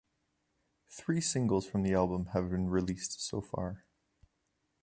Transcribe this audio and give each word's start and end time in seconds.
Three 0.89 1.21
singles 1.21 1.67
from 1.67 1.83
the 1.83 1.93
album 1.93 2.29
have 2.33 2.49
been 2.49 2.71
released 2.71 3.21
so 3.23 3.39
far. 3.39 3.85